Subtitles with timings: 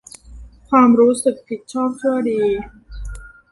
[0.69, 2.41] ความรู้สึกผิดชอบชั่วดี